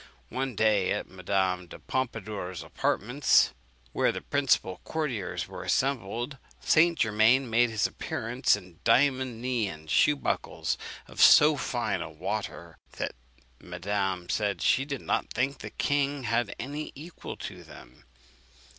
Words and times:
One 0.29 0.55
day, 0.55 0.91
at 0.93 1.07
Madame 1.07 1.67
du 1.67 1.77
Pompadour's 1.77 2.63
apartments, 2.63 3.53
where 3.93 4.11
the 4.11 4.19
principal 4.21 4.81
courtiers 4.83 5.47
were 5.47 5.61
assembled, 5.61 6.39
St. 6.59 6.97
Germain 6.97 7.47
made 7.47 7.69
his 7.69 7.85
appearance 7.85 8.55
in 8.55 8.79
diamond 8.83 9.39
knee 9.43 9.67
and 9.67 9.87
shoe 9.91 10.15
buckles 10.15 10.75
of 11.07 11.21
so 11.21 11.55
fine 11.55 12.01
a 12.01 12.09
water, 12.09 12.79
that 12.93 13.13
madame 13.61 14.27
said 14.27 14.59
she 14.63 14.85
did 14.85 15.01
not 15.01 15.31
think 15.31 15.59
the 15.59 15.69
king 15.69 16.23
had 16.23 16.55
any 16.57 16.91
equal 16.95 17.37
to 17.37 17.63
them. 17.63 18.03